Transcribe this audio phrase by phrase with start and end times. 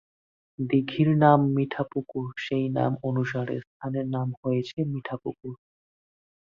[0.59, 5.53] দিঘির নাম মিঠাপুকুর সেই নাম অনুসারে স্থানের নাম হয়েছে মিঠাপুকুর।